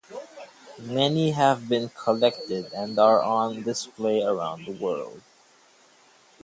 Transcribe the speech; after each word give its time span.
Many 0.79 1.29
have 1.29 1.69
been 1.69 1.89
collected 1.89 2.73
and 2.73 2.97
are 2.97 3.21
on 3.21 3.61
display 3.61 4.23
around 4.23 4.65
the 4.65 4.71
world. 4.71 5.21